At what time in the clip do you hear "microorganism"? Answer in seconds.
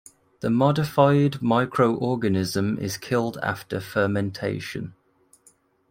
1.43-2.79